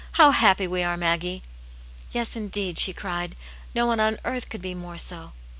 [0.13, 1.43] How happy we are, Maggie!"
[2.11, 3.35] "Yes, indeed," she cried.
[3.75, 5.33] "No one on earth could be more so.